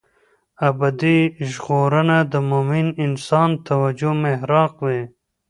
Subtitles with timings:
[0.69, 1.19] ابدي
[1.51, 5.01] ژغورنه د مومن انسان توجه محراق وي.